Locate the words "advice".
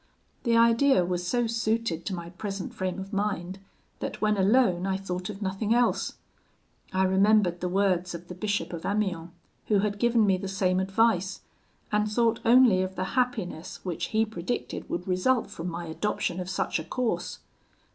10.79-11.41